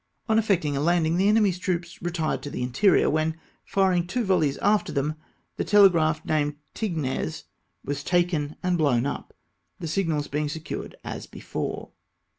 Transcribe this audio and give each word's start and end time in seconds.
On 0.27 0.39
effecting 0.39 0.75
a 0.75 0.81
landing, 0.81 1.17
the 1.17 1.27
enemy's 1.27 1.59
troops 1.59 2.01
re 2.01 2.11
tired 2.11 2.41
to 2.41 2.49
the 2.49 2.63
interior, 2.63 3.07
when, 3.07 3.37
firing 3.63 4.07
two 4.07 4.23
volleys 4.23 4.57
after 4.57 4.91
them, 4.91 5.13
the 5.57 5.63
telegraph 5.63 6.25
named 6.25 6.55
Tignes 6.73 7.43
was 7.85 8.03
taken 8.03 8.55
and 8.63 8.79
blown 8.79 9.05
up, 9.05 9.35
the 9.79 9.87
signals 9.87 10.27
being 10.27 10.49
secured 10.49 10.95
as 11.03 11.27
before. 11.27 11.91